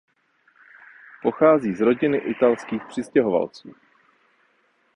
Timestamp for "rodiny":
1.81-2.17